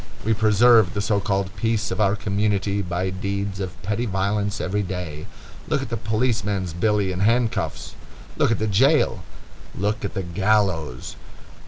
[0.25, 4.81] We preserve the so called peace of our community by deeds of petty violence every
[4.81, 5.27] day.
[5.67, 7.93] Look at the policeman's billy and handcuffs!
[8.35, 9.21] Look at the jail!
[9.77, 11.17] Look at the gallows!